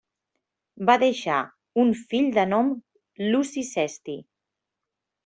[0.89, 1.35] Va deixar
[1.83, 2.71] un fill de nom
[3.29, 4.17] Luci Sesti.